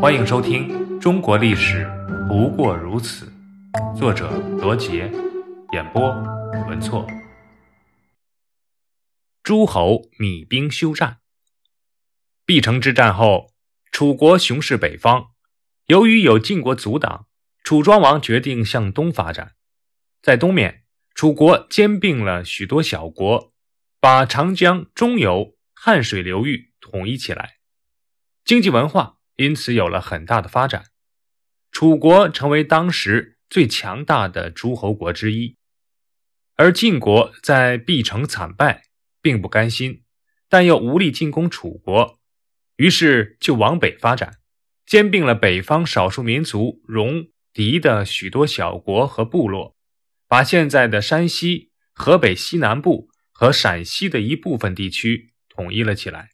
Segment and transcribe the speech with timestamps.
[0.00, 0.68] 欢迎收听
[1.00, 1.84] 《中国历史
[2.28, 3.32] 不过如此》，
[3.98, 5.10] 作者罗杰，
[5.72, 6.00] 演播
[6.68, 7.04] 文措。
[9.42, 11.18] 诸侯米兵休战。
[12.46, 13.52] 毕城之战后，
[13.90, 15.32] 楚国雄视北方，
[15.86, 17.26] 由于有晋国阻挡，
[17.64, 19.56] 楚庄王决定向东发展。
[20.22, 23.52] 在东面，楚国兼并了许多小国，
[23.98, 27.56] 把长江中游、汉水流域统一起来，
[28.44, 29.17] 经济文化。
[29.38, 30.86] 因此有了很大的发展，
[31.70, 35.56] 楚国成为当时最强大的诸侯国之一。
[36.56, 38.82] 而晋国在毕城惨败，
[39.22, 40.02] 并不甘心，
[40.48, 42.18] 但又无力进攻楚国，
[42.78, 44.38] 于是就往北发展，
[44.84, 49.76] 兼并了北方少数民族戎狄的许多小国和部落，
[50.26, 56.30] 把现在的山西、河北西南部和陕西的一部分地区统一了起来。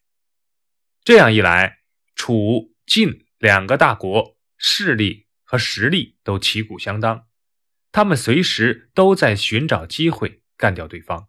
[1.03, 1.81] 这样一来，
[2.15, 2.74] 楚。
[2.85, 7.25] 晋两个大国势力和实力都旗鼓相当，
[7.91, 11.27] 他们随时都在寻找机会干掉对方。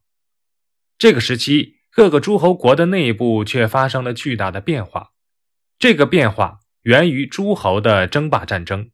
[0.98, 5.12] 这个时期，各个诸侯国的内部却发生了巨大的变化。
[5.78, 8.90] 这个变化源于诸侯的争霸战争，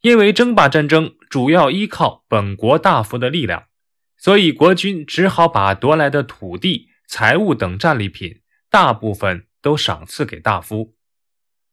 [0.00, 3.68] 因为争霸战争主要依靠本国大夫的力量，
[4.16, 10.97] 所以国君只好把夺来的土地、财物等战利品大部分都赏赐给大夫。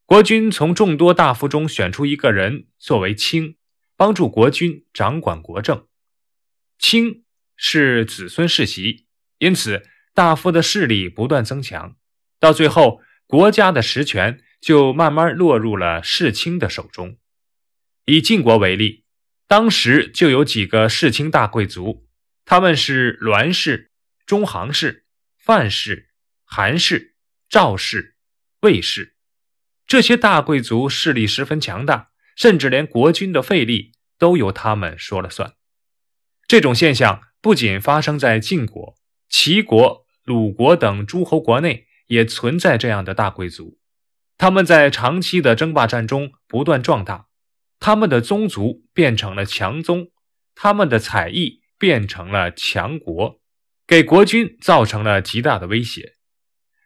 [0.08, 3.58] 国君从众多大夫中选出一个人作为卿，
[3.98, 5.88] 帮助国君掌管国政。
[6.78, 7.24] 卿
[7.56, 9.08] 是子孙世袭，
[9.40, 9.82] 因此
[10.14, 11.98] 大夫的势力不断增强，
[12.40, 17.18] 到最后国家的实权就慢慢落入了世卿的手中。
[18.06, 19.06] 以晋国为例，
[19.48, 22.08] 当时就有几个世卿大贵族，
[22.46, 23.90] 他们是栾氏、
[24.28, 26.10] 中行氏、范氏、
[26.44, 27.16] 韩氏、
[27.50, 28.16] 赵氏、
[28.60, 29.15] 魏氏。
[29.88, 35.54] 这些大贵族势力十分强大，甚至连国君的费力都由他们说了算。
[36.48, 38.96] 这种现象不仅发生在晋国、
[39.30, 43.78] 齐国、鲁国等诸侯国内，也存在这样的大贵族。
[44.40, 47.28] 他们在长期的争霸战中不断壮大，
[47.80, 50.08] 他们的宗族变成了强宗，
[50.56, 53.40] 他们的采邑变成了强国，
[53.86, 56.16] 给国君造成了极大的威胁。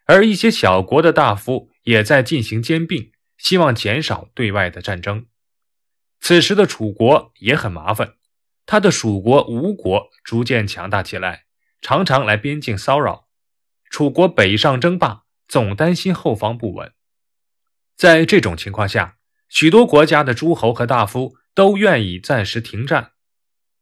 [0.04, 1.69] 而一些小国的大夫。
[1.82, 5.26] 也在进行兼并，希望减少对外的战争。
[6.20, 8.16] 此时的楚国也很麻烦，
[8.66, 11.46] 他的蜀国吴国逐渐强大起来，
[11.80, 13.28] 常常来边境骚扰。
[13.88, 16.92] 楚国北上争霸，总担心后方不稳。
[17.96, 19.16] 在这种情况下，
[19.48, 23.12] 许多国家的诸侯和大夫都愿意暂时停战。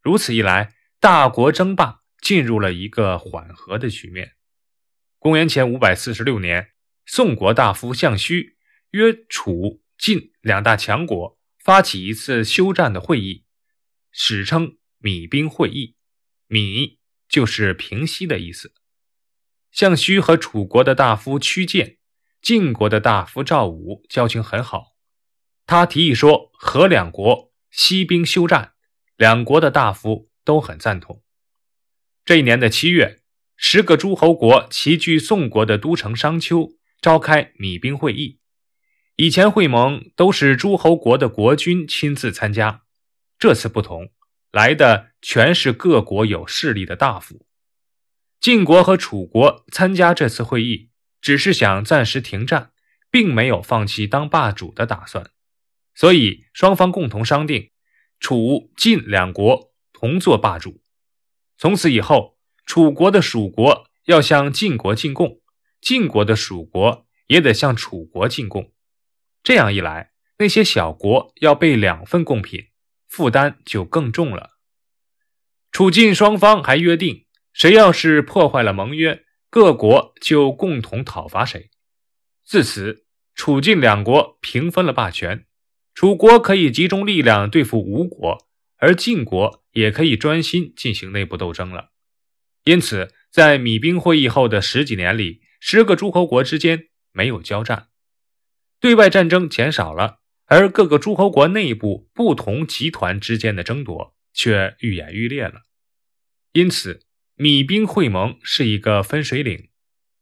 [0.00, 4.36] 如此一来，大国争霸进入了一个缓和的局面。
[5.18, 6.70] 公元前五百四十六年。
[7.10, 8.58] 宋国大夫项须
[8.90, 13.46] 约楚、晋两大强国发起一次休战的会议，
[14.12, 15.96] 史称“米兵会议”。
[16.48, 18.74] 米就是平息的意思。
[19.72, 21.96] 项须和楚国的大夫屈建、
[22.42, 24.94] 晋国的大夫赵武交情很好，
[25.64, 28.74] 他提议说和两国息兵休战，
[29.16, 31.24] 两国的大夫都很赞同。
[32.26, 33.22] 这一年的七月，
[33.56, 36.77] 十个诸侯国齐聚宋国的都城商丘。
[37.00, 38.40] 召开米兵会议，
[39.16, 42.82] 以前会盟都是诸侯国的国君亲自参加，
[43.38, 44.10] 这次不同，
[44.50, 47.46] 来的全是各国有势力的大夫。
[48.40, 52.72] 晋国和楚国参加这次会议，只是想暂时停战，
[53.10, 55.30] 并没有放弃当霸主的打算，
[55.94, 57.70] 所以双方共同商定，
[58.18, 60.82] 楚晋两国同做霸主。
[61.56, 65.37] 从此以后，楚国的蜀国要向晋国进贡。
[65.80, 68.72] 晋国的属国也得向楚国进贡，
[69.42, 72.68] 这样一来，那些小国要备两份贡品，
[73.06, 74.58] 负担就更重了。
[75.70, 81.70] 楚晋双方还约定，谁要是破坏了盟约，各国就共同讨伐谁。
[82.44, 85.46] 自此，楚晋两国平分了霸权，
[85.94, 88.48] 楚国可以集中力量对付吴国，
[88.78, 91.90] 而晋国也可以专心进行内部斗争了。
[92.64, 97.88] 因此，在米兵会议后的十几年里，十个诸侯国之间没有交战，
[98.80, 105.62] 对外战争减少了，而各个诸侯国内部不同集团之间的争夺却愈演愈烈了。
[106.52, 107.02] 因此，
[107.34, 109.68] 米兵会盟是一个分水岭。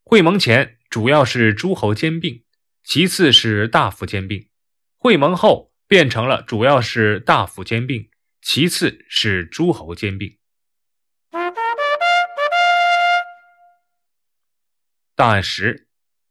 [0.05, 2.45] 会盟前主要是诸侯兼并，
[2.85, 4.49] 其次是大夫兼并；
[4.97, 8.09] 会盟后变成了主要是大夫兼并，
[8.41, 10.39] 其次是诸侯兼并。
[15.17, 15.75] 档案十，《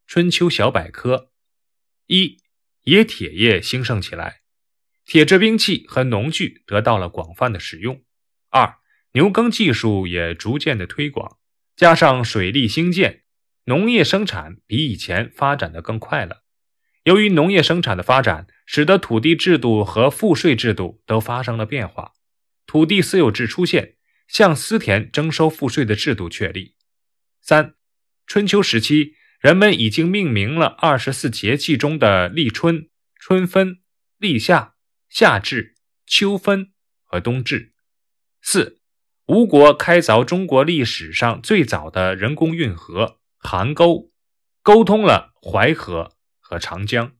[0.06, 1.16] 春秋小百科》
[2.06, 2.38] 一，
[2.82, 4.42] 冶铁业兴盛起来，
[5.04, 8.04] 铁制兵器和农具得到了广泛的使用。
[8.50, 8.76] 二、
[9.14, 11.38] 牛耕技术也逐渐的推广，
[11.74, 13.24] 加上水利兴建，
[13.64, 16.44] 农业生产比以前发展的更快了。
[17.02, 22.12] 由于农业生产的发展，使得土地制度和赋税制度都发生了变化，
[22.66, 23.96] 土地私有制出现，
[24.28, 26.76] 向私田征收赋税的制度确立。
[27.40, 27.75] 三、
[28.26, 32.88] 春秋时期，人们已经命名了二十四节气中的立春、
[33.18, 33.80] 春分、
[34.18, 34.74] 立夏、
[35.08, 35.74] 夏至、
[36.06, 36.72] 秋分
[37.04, 37.72] 和冬至。
[38.42, 38.80] 四。
[39.28, 44.12] 吴国开凿中国历史上最早的人工运河邗沟，
[44.62, 47.16] 沟通了淮河和长江。